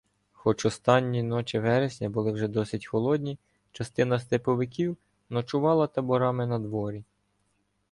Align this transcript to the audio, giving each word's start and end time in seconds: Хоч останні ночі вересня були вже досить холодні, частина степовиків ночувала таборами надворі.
Хоч 0.33 0.65
останні 0.65 1.23
ночі 1.23 1.59
вересня 1.59 2.09
були 2.09 2.31
вже 2.31 2.47
досить 2.47 2.85
холодні, 2.85 3.37
частина 3.71 4.19
степовиків 4.19 4.97
ночувала 5.29 5.87
таборами 5.87 6.47
надворі. 6.47 7.03